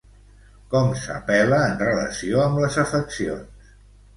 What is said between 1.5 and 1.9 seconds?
en